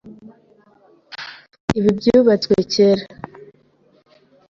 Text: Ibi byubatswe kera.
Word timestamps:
Ibi 1.77 1.89
byubatswe 1.97 2.55
kera. 2.71 3.03